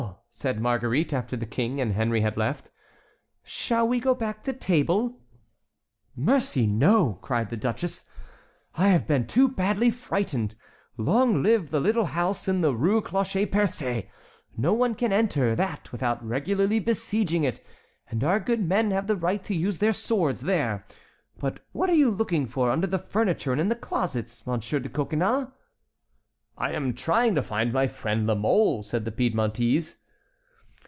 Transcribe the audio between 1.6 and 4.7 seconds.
and Henry had left, "shall we go back to